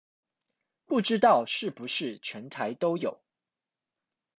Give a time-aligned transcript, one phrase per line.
[0.87, 3.21] 不知道是不是全台都有